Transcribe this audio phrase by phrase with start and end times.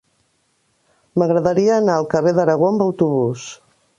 [1.21, 3.47] M'agradaria anar al carrer d'Aragó amb autobús.